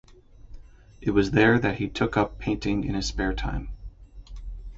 [0.99, 3.69] It was there that he took up painting in his spare time.